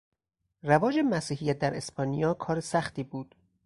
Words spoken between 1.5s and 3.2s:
در اسپانیا کار سختی